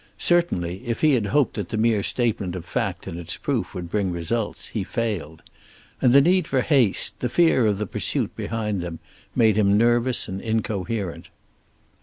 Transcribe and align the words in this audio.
Certainly, 0.17 0.87
if 0.87 1.01
he 1.01 1.13
had 1.13 1.27
hoped 1.27 1.53
that 1.53 1.69
the 1.69 1.77
mere 1.77 2.01
statement 2.01 2.55
of 2.55 2.65
fact 2.65 3.05
and 3.05 3.19
its 3.19 3.37
proof 3.37 3.75
would 3.75 3.91
bring 3.91 4.11
results, 4.11 4.69
he 4.69 4.83
failed. 4.83 5.43
And 6.01 6.11
the 6.11 6.21
need 6.21 6.47
for 6.47 6.61
haste, 6.61 7.19
the 7.19 7.29
fear 7.29 7.67
of 7.67 7.77
the 7.77 7.85
pursuit 7.85 8.35
behind 8.35 8.81
them, 8.81 8.97
made 9.35 9.57
him 9.57 9.77
nervous 9.77 10.27
and 10.27 10.41
incoherent. 10.41 11.29